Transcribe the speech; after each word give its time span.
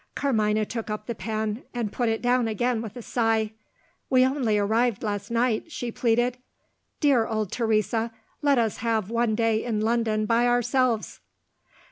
Carmina 0.15 0.65
took 0.65 0.89
up 0.89 1.05
the 1.05 1.13
pen, 1.13 1.61
and 1.75 1.91
put 1.91 2.09
it 2.09 2.23
down 2.23 2.47
again 2.47 2.81
with 2.81 2.95
a 2.97 3.03
sigh. 3.03 3.51
"We 4.09 4.25
only 4.25 4.57
arrived 4.57 5.03
last 5.03 5.29
night," 5.29 5.71
she 5.71 5.91
pleaded. 5.91 6.39
"Dear 6.99 7.27
old 7.27 7.51
Teresa, 7.51 8.11
let 8.41 8.57
us 8.57 8.77
have 8.77 9.11
one 9.11 9.35
day 9.35 9.63
in 9.63 9.79
London 9.81 10.25
by 10.25 10.47
ourselves!" 10.47 11.19